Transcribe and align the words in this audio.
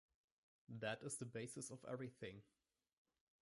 That 0.79 1.03
is 1.03 1.17
the 1.17 1.27
basis 1.27 1.69
of 1.69 1.85
everything. 1.87 2.41